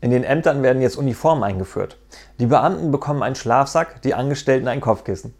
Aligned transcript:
In 0.00 0.10
den 0.10 0.22
Ämtern 0.22 0.62
werden 0.62 0.80
jetzt 0.80 0.96
Uniformen 0.96 1.42
eingeführt. 1.42 1.98
Die 2.38 2.46
Beamten 2.46 2.92
bekommen 2.92 3.22
einen 3.22 3.34
Schlafsack, 3.34 4.00
die 4.02 4.14
Angestellten 4.14 4.68
ein 4.68 4.80
Kopfkissen. 4.80 5.34